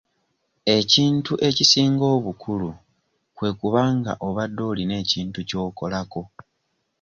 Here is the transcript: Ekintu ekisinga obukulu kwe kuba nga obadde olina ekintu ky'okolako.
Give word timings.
Ekintu 0.77 1.33
ekisinga 1.47 2.05
obukulu 2.15 2.71
kwe 3.35 3.49
kuba 3.59 3.81
nga 3.97 4.13
obadde 4.27 4.61
olina 4.71 4.93
ekintu 5.03 5.39
ky'okolako. 5.49 6.21